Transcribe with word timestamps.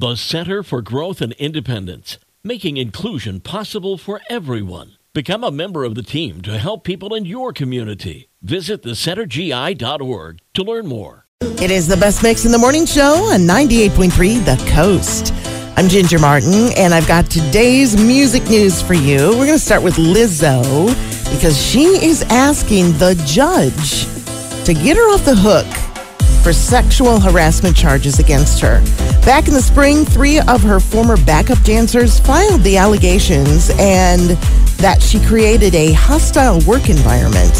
The 0.00 0.16
Center 0.16 0.62
for 0.62 0.80
Growth 0.80 1.20
and 1.20 1.34
Independence, 1.34 2.16
making 2.42 2.78
inclusion 2.78 3.38
possible 3.40 3.98
for 3.98 4.22
everyone. 4.30 4.92
Become 5.12 5.44
a 5.44 5.50
member 5.50 5.84
of 5.84 5.94
the 5.94 6.02
team 6.02 6.40
to 6.40 6.56
help 6.56 6.84
people 6.84 7.14
in 7.14 7.26
your 7.26 7.52
community. 7.52 8.30
Visit 8.40 8.82
thecentergi.org 8.82 10.40
to 10.54 10.62
learn 10.62 10.86
more. 10.86 11.26
It 11.42 11.70
is 11.70 11.86
the 11.86 11.98
best 11.98 12.22
mix 12.22 12.46
in 12.46 12.52
the 12.52 12.56
morning 12.56 12.86
show 12.86 13.12
on 13.30 13.40
98.3 13.40 14.42
The 14.42 14.70
Coast. 14.70 15.34
I'm 15.76 15.86
Ginger 15.86 16.18
Martin, 16.18 16.70
and 16.78 16.94
I've 16.94 17.06
got 17.06 17.30
today's 17.30 18.02
music 18.02 18.44
news 18.44 18.80
for 18.80 18.94
you. 18.94 19.28
We're 19.32 19.44
going 19.44 19.48
to 19.48 19.58
start 19.58 19.82
with 19.82 19.96
Lizzo 19.96 20.88
because 21.30 21.62
she 21.62 21.84
is 22.02 22.22
asking 22.30 22.92
the 22.92 23.22
judge 23.26 24.06
to 24.64 24.72
get 24.72 24.96
her 24.96 25.12
off 25.12 25.26
the 25.26 25.36
hook 25.36 25.66
for 26.42 26.52
sexual 26.52 27.20
harassment 27.20 27.76
charges 27.76 28.18
against 28.18 28.60
her. 28.60 28.80
Back 29.24 29.48
in 29.48 29.54
the 29.54 29.62
spring, 29.62 30.04
three 30.04 30.40
of 30.40 30.62
her 30.62 30.80
former 30.80 31.16
backup 31.24 31.62
dancers 31.62 32.18
filed 32.20 32.62
the 32.62 32.76
allegations 32.76 33.70
and 33.78 34.30
that 34.80 35.02
she 35.02 35.20
created 35.26 35.74
a 35.74 35.92
hostile 35.92 36.60
work 36.60 36.88
environment. 36.88 37.52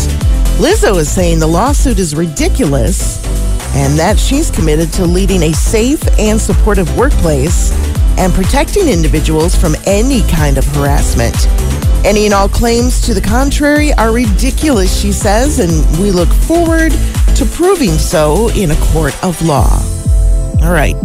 Lizzo 0.58 0.96
is 0.96 1.10
saying 1.10 1.38
the 1.38 1.46
lawsuit 1.46 1.98
is 1.98 2.14
ridiculous 2.14 3.24
and 3.74 3.98
that 3.98 4.18
she's 4.18 4.50
committed 4.50 4.92
to 4.94 5.04
leading 5.04 5.42
a 5.42 5.52
safe 5.52 6.02
and 6.18 6.40
supportive 6.40 6.96
workplace 6.96 7.72
and 8.18 8.32
protecting 8.32 8.88
individuals 8.88 9.54
from 9.54 9.74
any 9.86 10.22
kind 10.28 10.58
of 10.58 10.66
harassment. 10.74 11.36
Any 12.04 12.24
and 12.24 12.32
all 12.32 12.48
claims 12.48 13.00
to 13.02 13.12
the 13.12 13.20
contrary 13.20 13.92
are 13.92 14.12
ridiculous, 14.12 14.98
she 14.98 15.12
says, 15.12 15.60
and 15.60 15.98
we 15.98 16.10
look 16.10 16.30
forward 16.30 16.92
to 17.36 17.44
proving 17.44 17.90
so 17.90 18.48
in 18.50 18.70
a 18.70 18.76
court 18.76 19.14
of 19.24 19.40
law. 19.42 19.80
All 20.62 20.72
right. 20.72 20.96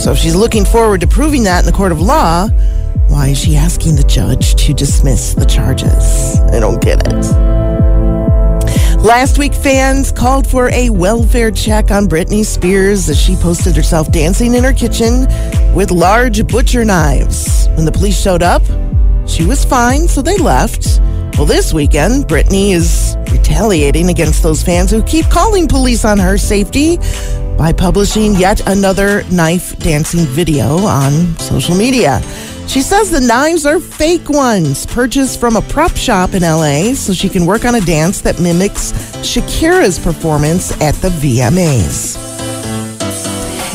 So 0.00 0.12
if 0.12 0.18
she's 0.18 0.34
looking 0.34 0.64
forward 0.64 1.00
to 1.00 1.06
proving 1.06 1.44
that 1.44 1.60
in 1.60 1.66
the 1.66 1.76
court 1.76 1.92
of 1.92 2.00
law, 2.00 2.48
why 3.08 3.28
is 3.28 3.38
she 3.38 3.56
asking 3.56 3.96
the 3.96 4.02
judge 4.04 4.54
to 4.66 4.74
dismiss 4.74 5.34
the 5.34 5.46
charges? 5.46 6.40
I 6.52 6.60
don't 6.60 6.82
get 6.82 7.06
it. 7.06 7.56
Last 9.00 9.38
week, 9.38 9.54
fans 9.54 10.10
called 10.10 10.46
for 10.46 10.68
a 10.70 10.90
welfare 10.90 11.50
check 11.50 11.90
on 11.90 12.06
Britney 12.06 12.44
Spears 12.44 13.08
as 13.08 13.20
she 13.20 13.36
posted 13.36 13.76
herself 13.76 14.10
dancing 14.10 14.54
in 14.54 14.64
her 14.64 14.72
kitchen 14.72 15.26
with 15.74 15.90
large 15.92 16.46
butcher 16.48 16.84
knives. 16.84 17.68
When 17.76 17.84
the 17.84 17.92
police 17.92 18.20
showed 18.20 18.42
up, 18.42 18.62
she 19.28 19.44
was 19.44 19.64
fine, 19.64 20.08
so 20.08 20.22
they 20.22 20.36
left. 20.38 21.00
Well, 21.36 21.44
this 21.44 21.74
weekend, 21.74 22.24
Britney 22.24 22.70
is 22.70 23.14
retaliating 23.30 24.08
against 24.08 24.42
those 24.42 24.62
fans 24.62 24.90
who 24.90 25.02
keep 25.02 25.26
calling 25.26 25.68
police 25.68 26.02
on 26.02 26.18
her 26.18 26.38
safety 26.38 26.96
by 27.58 27.74
publishing 27.76 28.34
yet 28.36 28.66
another 28.66 29.22
knife 29.24 29.78
dancing 29.78 30.20
video 30.20 30.78
on 30.78 31.12
social 31.38 31.76
media. 31.76 32.22
She 32.66 32.80
says 32.80 33.10
the 33.10 33.20
knives 33.20 33.66
are 33.66 33.80
fake 33.80 34.30
ones 34.30 34.86
purchased 34.86 35.38
from 35.38 35.56
a 35.56 35.60
prop 35.60 35.94
shop 35.94 36.32
in 36.32 36.40
LA 36.40 36.94
so 36.94 37.12
she 37.12 37.28
can 37.28 37.44
work 37.44 37.66
on 37.66 37.74
a 37.74 37.82
dance 37.82 38.22
that 38.22 38.40
mimics 38.40 38.92
Shakira's 39.20 39.98
performance 39.98 40.72
at 40.80 40.94
the 40.96 41.10
VMAs. 41.10 42.16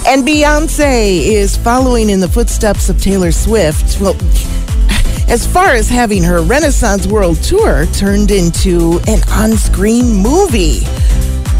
And 0.07 0.27
Beyonce 0.27 1.27
is 1.27 1.55
following 1.57 2.09
in 2.09 2.21
the 2.21 2.27
footsteps 2.27 2.89
of 2.89 2.99
Taylor 2.99 3.31
Swift. 3.31 4.01
Well, 4.01 4.15
as 5.31 5.47
far 5.47 5.69
as 5.69 5.87
having 5.87 6.21
her 6.21 6.41
Renaissance 6.41 7.07
World 7.07 7.41
Tour 7.41 7.85
turned 7.93 8.31
into 8.31 8.99
an 9.07 9.21
on 9.29 9.55
screen 9.55 10.13
movie. 10.13 10.81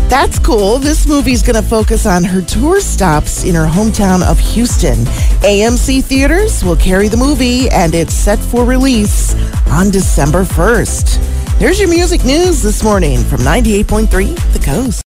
That's 0.09 0.37
cool. 0.39 0.77
This 0.77 1.07
movie's 1.07 1.41
going 1.41 1.55
to 1.55 1.61
focus 1.61 2.05
on 2.05 2.25
her 2.25 2.41
tour 2.41 2.81
stops 2.81 3.45
in 3.45 3.55
her 3.55 3.65
hometown 3.65 4.29
of 4.29 4.37
Houston. 4.39 4.97
AMC 5.39 6.03
Theaters 6.03 6.65
will 6.65 6.75
carry 6.75 7.07
the 7.07 7.15
movie, 7.15 7.69
and 7.69 7.95
it's 7.95 8.13
set 8.13 8.39
for 8.39 8.65
release 8.65 9.35
on 9.67 9.89
December 9.89 10.43
1st. 10.43 11.57
There's 11.57 11.79
your 11.79 11.87
music 11.87 12.25
news 12.25 12.61
this 12.61 12.83
morning 12.83 13.19
from 13.19 13.39
98.3 13.39 14.35
The 14.51 14.59
Coast. 14.59 14.99